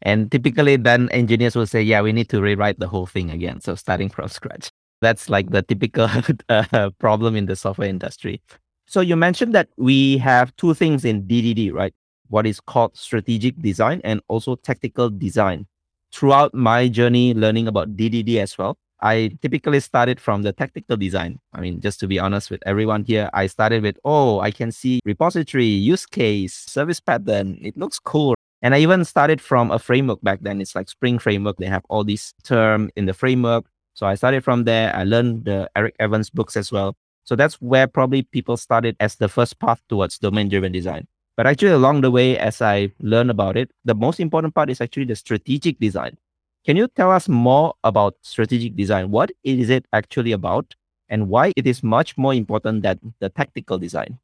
And 0.01 0.31
typically, 0.31 0.75
then 0.75 1.07
engineers 1.09 1.55
will 1.55 1.67
say, 1.67 1.83
yeah, 1.83 2.01
we 2.01 2.11
need 2.11 2.29
to 2.29 2.41
rewrite 2.41 2.79
the 2.79 2.87
whole 2.87 3.05
thing 3.05 3.29
again. 3.29 3.61
So 3.61 3.75
starting 3.75 4.09
from 4.09 4.27
scratch. 4.27 4.71
That's 5.01 5.29
like 5.29 5.51
the 5.51 5.61
typical 5.61 6.09
uh, 6.49 6.89
problem 6.97 7.35
in 7.35 7.45
the 7.45 7.55
software 7.55 7.87
industry. 7.87 8.41
So 8.87 9.01
you 9.01 9.15
mentioned 9.15 9.53
that 9.53 9.69
we 9.77 10.17
have 10.17 10.55
two 10.55 10.73
things 10.73 11.05
in 11.05 11.27
DDD, 11.27 11.73
right? 11.73 11.93
What 12.29 12.47
is 12.47 12.59
called 12.59 12.97
strategic 12.97 13.61
design 13.61 14.01
and 14.03 14.19
also 14.27 14.55
tactical 14.55 15.11
design. 15.11 15.67
Throughout 16.13 16.53
my 16.53 16.87
journey 16.87 17.33
learning 17.33 17.67
about 17.67 17.95
DDD 17.95 18.37
as 18.37 18.57
well, 18.57 18.77
I 19.01 19.37
typically 19.41 19.79
started 19.79 20.19
from 20.19 20.41
the 20.41 20.53
tactical 20.53 20.97
design. 20.97 21.39
I 21.53 21.61
mean, 21.61 21.81
just 21.81 21.99
to 21.99 22.07
be 22.07 22.17
honest 22.17 22.49
with 22.49 22.61
everyone 22.65 23.03
here, 23.03 23.29
I 23.33 23.47
started 23.47 23.83
with, 23.83 23.97
oh, 24.03 24.39
I 24.39 24.49
can 24.49 24.71
see 24.71 24.99
repository, 25.05 25.65
use 25.65 26.05
case, 26.05 26.53
service 26.55 26.99
pattern. 26.99 27.59
It 27.61 27.77
looks 27.77 27.99
cool. 27.99 28.35
And 28.63 28.73
I 28.73 28.79
even 28.79 29.05
started 29.05 29.39
from 29.39 29.69
a 29.69 29.77
framework 29.77 30.19
back 30.23 30.39
then. 30.41 30.61
It's 30.61 30.73
like 30.75 30.89
Spring 30.89 31.19
Framework. 31.19 31.57
They 31.57 31.67
have 31.67 31.83
all 31.89 32.03
these 32.03 32.33
term 32.43 32.89
in 32.95 33.05
the 33.05 33.13
framework. 33.13 33.65
So 33.93 34.07
I 34.07 34.15
started 34.15 34.43
from 34.43 34.63
there. 34.63 34.95
I 34.95 35.03
learned 35.03 35.45
the 35.45 35.69
Eric 35.75 35.95
Evans 35.99 36.31
books 36.31 36.57
as 36.57 36.71
well. 36.71 36.95
So 37.23 37.35
that's 37.35 37.55
where 37.55 37.87
probably 37.87 38.23
people 38.23 38.57
started 38.57 38.95
as 38.99 39.15
the 39.15 39.27
first 39.27 39.59
path 39.59 39.81
towards 39.89 40.17
domain 40.17 40.49
driven 40.49 40.71
design. 40.71 41.07
But 41.37 41.47
actually, 41.47 41.71
along 41.71 42.01
the 42.01 42.11
way, 42.11 42.37
as 42.37 42.61
I 42.61 42.91
learned 42.99 43.29
about 43.29 43.55
it, 43.57 43.71
the 43.85 43.95
most 43.95 44.19
important 44.19 44.55
part 44.55 44.71
is 44.71 44.81
actually 44.81 45.05
the 45.05 45.15
strategic 45.15 45.79
design. 45.79 46.17
Can 46.65 46.75
you 46.75 46.87
tell 46.87 47.11
us 47.11 47.29
more 47.29 47.75
about 47.83 48.15
strategic 48.23 48.75
design? 48.75 49.11
What 49.11 49.31
is 49.43 49.69
it 49.69 49.85
actually 49.93 50.31
about 50.33 50.75
and 51.09 51.29
why 51.29 51.53
it 51.55 51.67
is 51.67 51.83
much 51.83 52.17
more 52.17 52.33
important 52.33 52.81
than 52.81 53.13
the 53.19 53.29
tactical 53.29 53.77
design? 53.77 54.19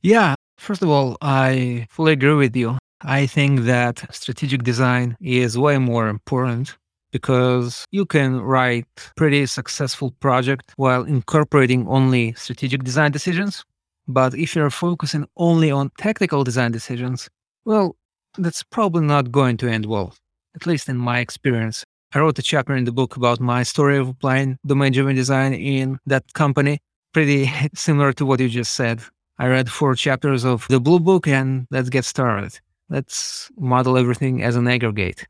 Yeah, 0.00 0.34
first 0.58 0.82
of 0.82 0.88
all, 0.88 1.18
I 1.20 1.86
fully 1.90 2.12
agree 2.12 2.34
with 2.34 2.56
you. 2.56 2.78
I 3.02 3.26
think 3.26 3.62
that 3.62 4.06
strategic 4.14 4.62
design 4.62 5.16
is 5.20 5.58
way 5.58 5.78
more 5.78 6.08
important 6.08 6.78
because 7.10 7.84
you 7.90 8.06
can 8.06 8.40
write 8.40 8.86
pretty 9.16 9.44
successful 9.46 10.12
project 10.20 10.72
while 10.76 11.02
incorporating 11.02 11.86
only 11.88 12.32
strategic 12.34 12.84
design 12.84 13.10
decisions. 13.10 13.64
But 14.08 14.34
if 14.34 14.54
you're 14.56 14.70
focusing 14.70 15.26
only 15.36 15.70
on 15.70 15.90
technical 15.98 16.44
design 16.44 16.72
decisions, 16.72 17.28
well, 17.64 17.96
that's 18.38 18.62
probably 18.62 19.04
not 19.04 19.30
going 19.30 19.56
to 19.58 19.68
end 19.68 19.86
well, 19.86 20.14
at 20.54 20.66
least 20.66 20.88
in 20.88 20.96
my 20.96 21.20
experience. 21.20 21.84
I 22.14 22.18
wrote 22.18 22.38
a 22.38 22.42
chapter 22.42 22.74
in 22.74 22.84
the 22.84 22.92
book 22.92 23.16
about 23.16 23.40
my 23.40 23.62
story 23.62 23.96
of 23.96 24.08
applying 24.08 24.58
domain 24.66 24.92
driven 24.92 25.16
design 25.16 25.54
in 25.54 25.98
that 26.06 26.32
company, 26.34 26.80
pretty 27.12 27.50
similar 27.74 28.12
to 28.14 28.26
what 28.26 28.40
you 28.40 28.48
just 28.48 28.72
said. 28.72 29.00
I 29.38 29.46
read 29.46 29.70
four 29.70 29.94
chapters 29.94 30.44
of 30.44 30.66
the 30.68 30.80
Blue 30.80 31.00
Book 31.00 31.26
and 31.26 31.66
let's 31.70 31.88
get 31.88 32.04
started. 32.04 32.58
Let's 32.90 33.50
model 33.56 33.96
everything 33.96 34.42
as 34.42 34.56
an 34.56 34.68
aggregate. 34.68 35.26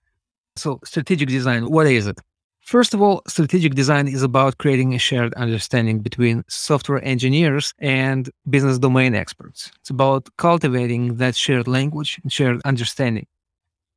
So, 0.56 0.80
strategic 0.84 1.28
design, 1.28 1.70
what 1.70 1.86
is 1.86 2.06
it? 2.06 2.20
First 2.62 2.94
of 2.94 3.02
all, 3.02 3.22
strategic 3.26 3.74
design 3.74 4.08
is 4.08 4.22
about 4.22 4.58
creating 4.58 4.94
a 4.94 4.98
shared 4.98 5.34
understanding 5.34 5.98
between 5.98 6.44
software 6.48 7.04
engineers 7.04 7.74
and 7.78 8.30
business 8.48 8.78
domain 8.78 9.14
experts. 9.14 9.70
It's 9.80 9.90
about 9.90 10.28
cultivating 10.38 11.16
that 11.16 11.34
shared 11.34 11.68
language 11.68 12.20
and 12.22 12.32
shared 12.32 12.60
understanding. 12.64 13.26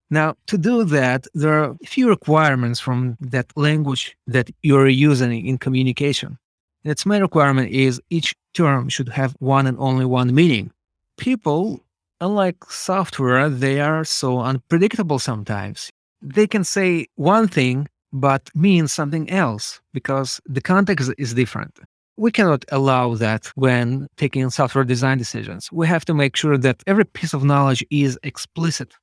Now, 0.10 0.36
to 0.48 0.57
do 0.57 0.84
that, 0.86 1.27
there 1.34 1.53
are 1.53 1.75
a 1.81 1.88
few 1.88 2.10
requirements 2.10 2.79
from 2.79 3.17
that 3.22 3.48
language 3.55 4.17
that 4.27 4.50
you're 4.62 4.88
using 4.88 5.45
in 5.45 5.57
communication. 5.57 6.38
Its 6.84 7.05
main 7.05 7.22
requirement 7.22 7.72
is 7.72 8.01
each 8.10 8.36
term 8.53 8.89
should 8.89 9.10
have 9.10 9.36
one 9.39 9.67
and 9.67 9.77
only 9.79 10.05
one 10.05 10.34
meaning. 10.34 10.72
People 11.17 11.86
unlike 12.22 12.63
software, 12.69 13.50
they 13.50 13.79
are 13.79 14.03
so 14.03 14.39
unpredictable 14.39 15.19
sometimes. 15.19 15.91
They 16.22 16.48
can 16.48 16.63
say 16.63 17.07
one 17.15 17.48
thing, 17.48 17.88
but 18.15 18.50
mean 18.55 18.88
something 18.88 19.29
else 19.29 19.81
because 19.93 20.39
the 20.45 20.62
context 20.62 21.12
is 21.17 21.34
different. 21.34 21.77
We 22.17 22.31
cannot 22.31 22.63
allow 22.72 23.15
that 23.15 23.48
when 23.55 24.07
taking 24.15 24.50
software 24.50 24.86
design 24.86 25.17
decisions. 25.17 25.69
We 25.72 25.86
have 25.88 26.05
to 26.05 26.13
make 26.13 26.38
sure 26.38 26.57
that 26.57 26.81
every 26.88 27.03
piece 27.03 27.34
of 27.34 27.43
knowledge 27.43 27.86
is 27.89 28.17
explicit. 28.24 28.93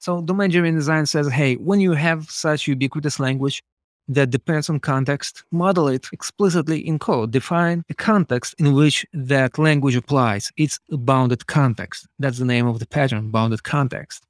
So, 0.00 0.20
domain 0.20 0.50
driven 0.50 0.74
design 0.74 1.06
says 1.06 1.28
hey, 1.28 1.54
when 1.54 1.78
you 1.80 1.92
have 1.92 2.28
such 2.28 2.66
ubiquitous 2.66 3.20
language, 3.20 3.62
that 4.08 4.30
depends 4.30 4.68
on 4.68 4.80
context, 4.80 5.44
model 5.52 5.88
it 5.88 6.08
explicitly 6.12 6.78
in 6.86 6.98
code. 6.98 7.30
Define 7.30 7.84
a 7.88 7.94
context 7.94 8.54
in 8.58 8.74
which 8.74 9.06
that 9.12 9.58
language 9.58 9.96
applies. 9.96 10.50
It's 10.56 10.78
a 10.90 10.96
bounded 10.96 11.46
context. 11.46 12.06
That's 12.18 12.38
the 12.38 12.44
name 12.44 12.66
of 12.66 12.78
the 12.80 12.86
pattern, 12.86 13.30
bounded 13.30 13.62
context. 13.62 14.24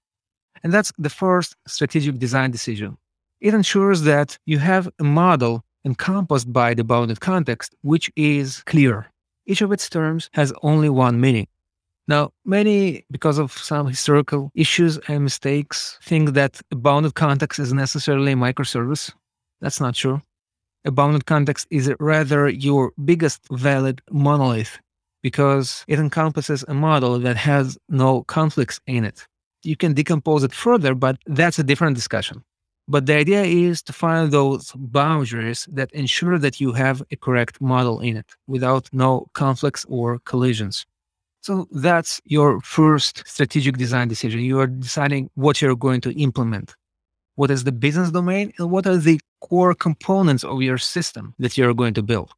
And 0.63 0.73
that's 0.73 0.93
the 0.99 1.11
first 1.11 1.57
strategic 1.67 2.19
design 2.19 2.51
decision. 2.51 2.97
It 3.41 3.55
ensures 3.55 4.03
that 4.03 4.39
you 4.47 4.59
have 4.59 4.89
a 4.99 5.05
model 5.05 5.63
encompassed 5.85 6.53
by 6.53 6.75
the 6.75 6.85
bounded 6.85 7.21
context, 7.21 7.75
which 7.83 8.11
is 8.17 8.63
clear. 8.65 9.11
Each 9.47 9.61
of 9.61 9.73
its 9.73 9.89
terms 9.89 10.31
has 10.33 10.53
only 10.63 10.89
one 10.89 11.21
meaning. 11.21 11.47
Now, 12.09 12.33
many, 12.45 13.05
because 13.11 13.39
of 13.39 13.53
some 13.53 13.87
historical 13.89 14.51
issues 14.55 14.99
and 15.09 15.25
mistakes, 15.25 15.99
think 16.03 16.35
that 16.35 16.61
a 16.71 16.77
bounded 16.77 17.15
context 17.15 17.59
is 17.59 17.73
necessarily 17.73 18.33
a 18.33 18.37
microservice 18.37 19.13
that's 19.61 19.81
not 19.81 19.95
true. 19.95 20.23
A 20.85 20.91
bounded 20.91 21.27
context 21.27 21.67
is 21.71 21.93
rather 21.99 22.49
your 22.49 22.93
biggest 23.05 23.41
valid 23.51 24.03
monolith 24.11 24.79
because 25.23 25.85
it 25.89 25.99
encompasses 25.99 26.65
a 26.69 26.75
model 26.75 27.19
that 27.19 27.37
has 27.37 27.77
no 27.89 28.23
conflicts 28.23 28.81
in 28.87 29.05
it. 29.05 29.27
You 29.65 29.77
can 29.77 29.95
decompose 29.95 30.45
it 30.45 30.53
further, 30.53 30.95
but 30.95 31.19
that's 31.27 31.59
a 31.59 31.65
different 31.65 31.97
discussion. 31.97 32.45
But 32.89 33.07
the 33.07 33.15
idea 33.15 33.43
is 33.43 33.83
to 33.83 33.93
find 33.93 34.31
those 34.31 34.73
boundaries 34.77 35.67
that 35.73 35.91
ensure 35.93 36.39
that 36.39 36.61
you 36.61 36.73
have 36.73 37.03
a 37.11 37.17
correct 37.17 37.61
model 37.61 38.01
in 38.01 38.17
it 38.17 38.37
without 38.47 38.89
no 38.93 39.27
conflicts 39.33 39.85
or 39.89 40.21
collisions. 40.21 40.87
So 41.41 41.67
that's 41.73 42.21
your 42.25 42.61
first 42.61 43.23
strategic 43.27 43.77
design 43.77 44.09
decision. 44.09 44.41
You 44.41 44.61
are 44.61 44.67
deciding 44.67 45.31
what 45.35 45.61
you're 45.61 45.77
going 45.77 46.01
to 46.03 46.13
implement 46.21 46.75
what 47.37 47.51
is 47.51 47.65
the 47.65 47.73
business 47.73 48.11
domain, 48.11 48.53
and 48.59 48.71
what 48.71 48.87
are 48.87 48.97
the 48.97 49.21
core 49.41 49.75
components 49.75 50.43
of 50.43 50.63
your 50.63 50.79
system 50.79 51.35
that 51.39 51.57
you're 51.57 51.75
going 51.75 51.95
to 51.95 52.03
build. 52.03 52.33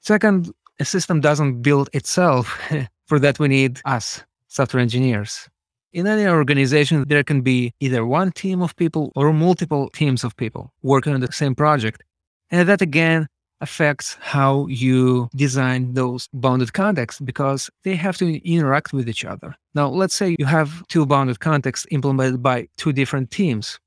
Second, 0.00 0.52
a 0.78 0.84
system 0.84 1.20
doesn't 1.20 1.62
build 1.62 1.90
itself. 1.92 2.60
For 3.06 3.18
that, 3.18 3.38
we 3.38 3.48
need 3.48 3.80
us, 3.84 4.22
software 4.48 4.82
engineers. 4.82 5.48
In 5.96 6.06
any 6.06 6.26
organization, 6.26 7.06
there 7.08 7.24
can 7.24 7.40
be 7.40 7.72
either 7.80 8.04
one 8.04 8.30
team 8.30 8.60
of 8.60 8.76
people 8.76 9.12
or 9.16 9.32
multiple 9.32 9.88
teams 9.88 10.24
of 10.24 10.36
people 10.36 10.70
working 10.82 11.14
on 11.14 11.20
the 11.20 11.32
same 11.32 11.54
project. 11.54 12.04
And 12.50 12.68
that 12.68 12.82
again 12.82 13.28
affects 13.62 14.18
how 14.20 14.66
you 14.66 15.30
design 15.34 15.94
those 15.94 16.28
bounded 16.34 16.74
contexts 16.74 17.22
because 17.22 17.70
they 17.82 17.94
have 17.96 18.18
to 18.18 18.26
interact 18.46 18.92
with 18.92 19.08
each 19.08 19.24
other. 19.24 19.56
Now, 19.74 19.88
let's 19.88 20.14
say 20.14 20.36
you 20.38 20.44
have 20.44 20.86
two 20.88 21.06
bounded 21.06 21.40
contexts 21.40 21.86
implemented 21.90 22.42
by 22.42 22.68
two 22.76 22.92
different 22.92 23.30
teams. 23.30 23.80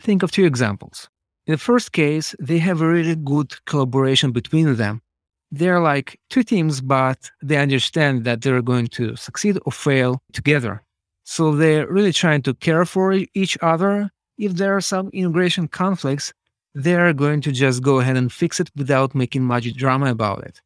Think 0.00 0.22
of 0.22 0.30
two 0.30 0.44
examples. 0.44 1.08
In 1.48 1.54
the 1.54 1.58
first 1.58 1.90
case, 1.90 2.36
they 2.38 2.58
have 2.58 2.82
a 2.82 2.86
really 2.86 3.16
good 3.16 3.52
collaboration 3.64 4.30
between 4.30 4.76
them. 4.76 5.02
They're 5.50 5.80
like 5.80 6.20
two 6.30 6.44
teams, 6.44 6.80
but 6.80 7.32
they 7.42 7.56
understand 7.56 8.22
that 8.26 8.42
they're 8.42 8.62
going 8.62 8.86
to 8.98 9.16
succeed 9.16 9.58
or 9.66 9.72
fail 9.72 10.22
together. 10.32 10.84
So 11.30 11.54
they're 11.54 11.86
really 11.86 12.14
trying 12.14 12.40
to 12.44 12.54
care 12.54 12.86
for 12.86 13.12
each 13.34 13.58
other. 13.60 14.10
If 14.38 14.54
there 14.54 14.74
are 14.74 14.80
some 14.80 15.10
integration 15.12 15.68
conflicts, 15.68 16.32
they're 16.74 17.12
going 17.12 17.42
to 17.42 17.52
just 17.52 17.82
go 17.82 18.00
ahead 18.00 18.16
and 18.16 18.32
fix 18.32 18.60
it 18.60 18.70
without 18.74 19.14
making 19.14 19.44
much 19.44 19.70
drama 19.74 20.10
about 20.10 20.42
it. 20.44 20.62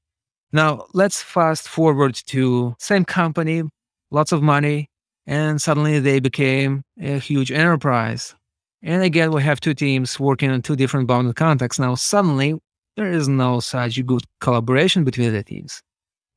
Now, 0.52 0.87
let's 0.95 1.21
fast 1.21 1.66
forward 1.66 2.14
to 2.26 2.76
same 2.78 3.04
company, 3.04 3.64
lots 4.12 4.31
of 4.31 4.40
money, 4.40 4.88
and 5.26 5.61
suddenly 5.61 5.99
they 5.99 6.21
became 6.21 6.85
a 7.00 7.19
huge 7.19 7.50
enterprise. 7.50 8.37
And 8.83 9.02
again, 9.02 9.33
we 9.33 9.42
have 9.42 9.59
two 9.59 9.75
teams 9.75 10.21
working 10.21 10.52
on 10.52 10.62
two 10.62 10.76
different 10.76 11.09
bounded 11.09 11.35
contexts. 11.35 11.81
Now, 11.81 11.97
suddenly, 11.97 12.61
there 12.97 13.11
is 13.11 13.26
no 13.26 13.59
such 13.59 14.07
good 14.07 14.23
collaboration 14.40 15.02
between 15.02 15.33
the 15.33 15.42
teams. 15.42 15.83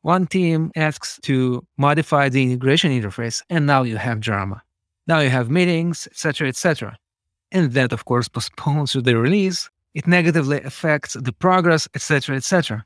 One 0.05 0.27
team 0.27 0.71
asks 0.75 1.19
to 1.23 1.65
modify 1.77 2.29
the 2.29 2.43
integration 2.43 2.91
interface, 2.91 3.41
and 3.49 3.65
now 3.65 3.81
you 3.81 3.97
have 3.97 4.19
drama. 4.19 4.61
Now 5.07 5.17
you 5.17 5.31
have 5.31 5.49
meetings, 5.49 6.05
etc., 6.05 6.47
etc. 6.47 6.95
And 7.51 7.71
that, 7.71 7.91
of 7.91 8.05
course, 8.05 8.27
postpones 8.35 8.93
the 8.93 9.17
release, 9.17 9.67
it 9.95 10.05
negatively 10.05 10.61
affects 10.61 11.13
the 11.19 11.31
progress, 11.33 11.87
etc., 11.95 12.35
etc. 12.35 12.85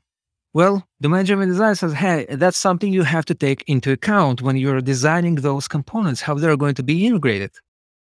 Well, 0.54 0.88
the 0.98 1.10
management 1.10 1.52
design 1.52 1.74
says, 1.74 1.92
hey, 1.92 2.24
that's 2.30 2.56
something 2.56 2.90
you 2.90 3.02
have 3.02 3.26
to 3.26 3.34
take 3.34 3.64
into 3.66 3.92
account 3.92 4.40
when 4.40 4.56
you're 4.56 4.80
designing 4.80 5.34
those 5.34 5.68
components, 5.68 6.22
how 6.22 6.36
they're 6.36 6.56
going 6.56 6.76
to 6.76 6.82
be 6.82 7.06
integrated. 7.06 7.50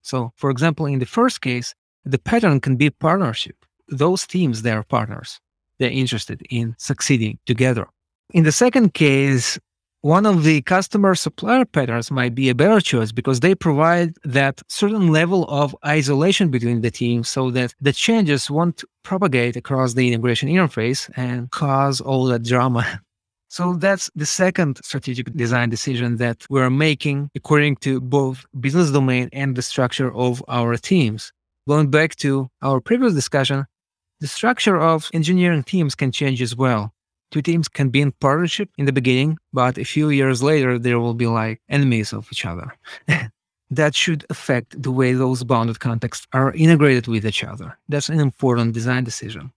So, 0.01 0.33
for 0.35 0.49
example, 0.49 0.87
in 0.87 0.99
the 0.99 1.05
first 1.05 1.39
case, 1.39 1.73
the 2.03 2.19
pattern 2.19 2.59
can 2.59 2.75
be 2.75 2.89
partnership. 2.89 3.55
Those 3.87 4.27
teams, 4.27 4.63
they 4.63 4.71
are 4.71 4.83
partners. 4.83 5.39
They're 5.79 5.89
interested 5.89 6.45
in 6.49 6.75
succeeding 6.77 7.39
together. 7.45 7.87
In 8.33 8.43
the 8.43 8.51
second 8.51 8.93
case, 8.93 9.59
one 10.01 10.25
of 10.25 10.43
the 10.43 10.61
customer 10.63 11.15
supplier 11.15 11.65
patterns 11.65 12.11
might 12.11 12.35
be 12.35 12.49
a 12.49 12.55
better 12.55 12.79
choice 12.79 13.11
because 13.11 13.39
they 13.39 13.55
provide 13.55 14.15
that 14.23 14.61
certain 14.67 15.11
level 15.11 15.45
of 15.45 15.75
isolation 15.85 16.49
between 16.49 16.81
the 16.81 16.91
teams 16.91 17.29
so 17.29 17.49
that 17.51 17.73
the 17.81 17.93
changes 17.93 18.49
won't 18.49 18.83
propagate 19.03 19.55
across 19.55 19.93
the 19.93 20.07
integration 20.07 20.49
interface 20.49 21.09
and 21.15 21.49
cause 21.51 22.01
all 22.01 22.25
that 22.25 22.43
drama. 22.43 23.01
So 23.47 23.75
that's 23.75 24.09
the 24.15 24.25
second 24.25 24.79
strategic 24.83 25.31
design 25.33 25.69
decision 25.69 26.17
that 26.17 26.45
we're 26.49 26.69
making 26.69 27.29
according 27.35 27.77
to 27.77 28.01
both 28.01 28.45
business 28.59 28.91
domain 28.91 29.29
and 29.31 29.55
the 29.55 29.61
structure 29.61 30.13
of 30.13 30.43
our 30.49 30.75
teams. 30.75 31.31
Going 31.65 31.89
back 31.89 32.17
to 32.17 32.49
our 32.61 32.81
previous 32.81 33.13
discussion, 33.13 33.65
the 34.19 34.27
structure 34.27 34.77
of 34.77 35.09
engineering 35.13 35.63
teams 35.63 35.95
can 35.95 36.11
change 36.11 36.41
as 36.41 36.53
well 36.53 36.94
two 37.31 37.41
teams 37.41 37.67
can 37.67 37.89
be 37.89 38.01
in 38.01 38.11
partnership 38.13 38.69
in 38.77 38.85
the 38.85 38.93
beginning, 38.93 39.37
but 39.53 39.77
a 39.77 39.83
few 39.83 40.09
years 40.09 40.41
later, 40.41 40.79
they 40.79 40.95
will 40.95 41.13
be 41.13 41.27
like 41.27 41.61
enemies 41.69 42.13
of 42.13 42.27
each 42.31 42.45
other. 42.45 42.75
that 43.69 43.95
should 43.95 44.25
affect 44.29 44.81
the 44.81 44.91
way 44.91 45.13
those 45.13 45.43
bounded 45.43 45.79
contexts 45.79 46.27
are 46.33 46.53
integrated 46.53 47.07
with 47.07 47.25
each 47.25 47.43
other. 47.43 47.77
That's 47.89 48.09
an 48.09 48.19
important 48.19 48.73
design 48.73 49.03
decision. 49.03 49.51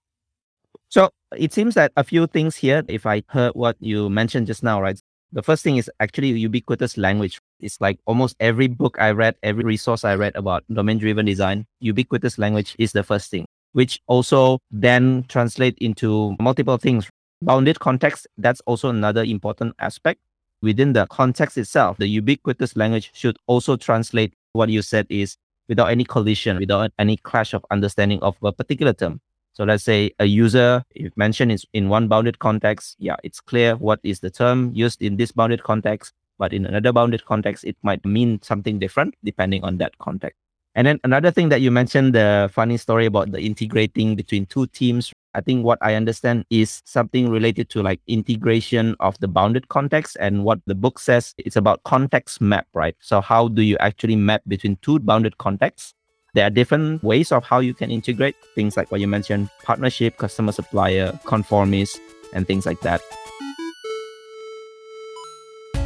So 0.89 1.11
it 1.37 1.53
seems 1.53 1.75
that 1.75 1.93
a 1.97 2.05
few 2.05 2.27
things 2.27 2.57
here, 2.57 2.83
if 2.89 3.05
I 3.05 3.23
heard 3.29 3.53
what 3.55 3.77
you 3.81 4.09
mentioned 4.09 4.47
just 4.47 4.63
now, 4.63 4.81
right? 4.81 4.99
The 5.33 5.43
first 5.43 5.63
thing 5.63 5.77
is 5.77 5.91
actually 6.01 6.29
ubiquitous 6.29 6.97
language. 6.97 7.39
It's 7.61 7.79
like 7.83 7.99
almost 8.07 8.35
every 8.41 8.67
book 8.67 8.97
I 8.99 9.11
read, 9.11 9.37
every 9.43 9.65
resource 9.65 10.03
I 10.03 10.15
read 10.15 10.35
about 10.35 10.65
domain 10.73 10.97
driven 10.97 11.27
design, 11.27 11.67
ubiquitous 11.81 12.39
language 12.39 12.75
is 12.79 12.93
the 12.93 13.03
first 13.03 13.31
thing, 13.31 13.45
which 13.73 14.01
also 14.07 14.59
then 14.71 15.27
translate 15.29 15.77
into 15.79 16.35
multiple 16.41 16.79
things 16.79 17.11
Bounded 17.41 17.79
context, 17.79 18.27
that's 18.37 18.61
also 18.67 18.89
another 18.89 19.23
important 19.23 19.75
aspect. 19.79 20.21
Within 20.61 20.93
the 20.93 21.07
context 21.07 21.57
itself, 21.57 21.97
the 21.99 22.09
ubiquitous 22.09 22.77
language 22.77 23.11
should 23.15 23.39
also 23.47 23.77
translate 23.77 24.35
what 24.55 24.69
you 24.69 24.83
said 24.83 25.07
is 25.09 25.37
without 25.69 25.87
any 25.87 26.03
collision, 26.03 26.59
without 26.59 26.91
any 26.99 27.17
clash 27.17 27.55
of 27.55 27.65
understanding 27.71 28.19
of 28.23 28.37
a 28.43 28.53
particular 28.53 28.93
term. 28.93 29.21
So 29.53 29.63
let's 29.65 29.85
say 29.85 30.11
a 30.19 30.25
user, 30.25 30.83
if 30.95 31.17
mentioned 31.17 31.53
is 31.53 31.65
in 31.73 31.89
one 31.89 32.09
bounded 32.09 32.41
context, 32.41 32.97
yeah, 32.99 33.17
it's 33.23 33.41
clear 33.41 33.77
what 33.77 34.01
is 34.03 34.19
the 34.19 34.31
term 34.31 34.73
used 34.75 35.01
in 35.01 35.17
this 35.17 35.31
bounded 35.31 35.63
context, 35.63 36.15
but 36.39 36.53
in 36.53 36.67
another 36.67 36.93
bounded 36.93 37.25
context, 37.25 37.65
it 37.65 37.77
might 37.83 38.05
mean 38.05 38.41
something 38.43 38.81
different 38.81 39.15
depending 39.23 39.63
on 39.63 39.79
that 39.79 39.97
context. 39.99 40.39
And 40.75 40.87
then 40.87 41.01
another 41.05 41.31
thing 41.31 41.49
that 41.51 41.61
you 41.61 41.71
mentioned, 41.71 42.15
the 42.15 42.51
funny 42.53 42.77
story 42.77 43.07
about 43.07 43.33
the 43.33 43.41
integrating 43.41 44.15
between 44.15 44.47
two 44.47 44.67
teams, 44.69 45.13
I 45.35 45.41
think 45.43 45.65
what 45.65 45.79
I 45.83 45.95
understand 45.95 46.47
is 46.49 46.83
something 46.85 47.29
related 47.29 47.69
to 47.71 47.83
like 47.83 48.01
integration 48.07 48.97
of 48.99 49.19
the 49.21 49.29
bounded 49.29 49.69
context 49.69 50.17
and 50.21 50.43
what 50.43 50.59
the 50.67 50.75
book 50.75 50.99
says 50.99 51.35
it's 51.39 51.57
about 51.57 51.83
context 51.85 52.41
map, 52.41 52.67
right? 52.73 52.97
So 53.01 53.21
how 53.21 53.49
do 53.49 53.63
you 53.63 53.77
actually 53.79 54.17
map 54.17 54.43
between 54.49 54.77
two 54.81 54.99
bounded 54.99 55.37
contexts? 55.39 55.95
There 56.35 56.47
are 56.47 56.51
different 56.51 57.03
ways 57.03 57.31
of 57.31 57.45
how 57.45 57.61
you 57.61 57.75
can 57.75 57.91
integrate 57.91 58.37
things 58.55 58.77
like 58.77 58.91
what 58.91 59.01
you 59.01 59.09
mentioned, 59.09 59.51
partnership, 59.63 60.17
customer 60.17 60.53
supplier, 60.53 61.19
conformist, 61.25 62.01
and 62.33 62.47
things 62.47 62.65
like 62.65 62.81
that. 62.81 63.01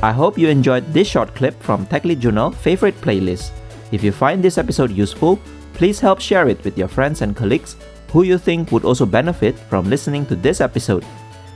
I 0.03 0.13
hope 0.13 0.39
you 0.39 0.49
enjoyed 0.49 0.93
this 0.93 1.09
short 1.09 1.35
clip 1.35 1.61
from 1.63 1.87
TechLead 1.87 2.19
Journal 2.21 2.51
favorite 2.51 3.01
playlist. 3.01 3.53
If 3.93 4.02
you 4.02 4.13
find 4.13 4.43
this 4.43 4.59
episode 4.59 4.91
useful, 4.91 5.39
please 5.75 6.00
help 6.00 6.21
share 6.21 6.49
it 6.49 6.63
with 6.65 6.76
your 6.76 6.89
friends 6.89 7.23
and 7.23 7.37
colleagues 7.37 7.76
who 8.13 8.23
you 8.23 8.39
think 8.39 8.71
would 8.71 8.85
also 8.85 9.07
benefit 9.07 9.59
from 9.59 9.89
listening 9.89 10.27
to 10.27 10.37
this 10.37 10.61
episode. 10.61 11.05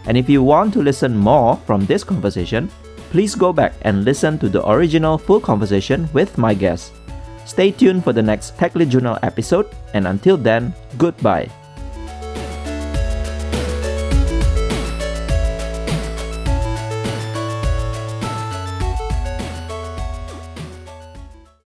And 0.06 0.16
if 0.16 0.28
you 0.28 0.42
want 0.42 0.72
to 0.74 0.82
listen 0.82 1.16
more 1.16 1.56
from 1.66 1.84
this 1.84 2.02
conversation, 2.02 2.70
please 3.10 3.34
go 3.34 3.52
back 3.52 3.74
and 3.82 4.04
listen 4.04 4.38
to 4.38 4.48
the 4.48 4.66
original 4.66 5.18
full 5.18 5.40
conversation 5.40 6.08
with 6.12 6.38
my 6.38 6.54
guest. 6.54 6.92
Stay 7.44 7.70
tuned 7.70 8.02
for 8.02 8.12
the 8.12 8.22
next 8.22 8.56
TechLead 8.56 8.88
Journal 8.88 9.18
episode, 9.22 9.68
and 9.94 10.08
until 10.08 10.36
then, 10.36 10.74
goodbye. 10.98 11.50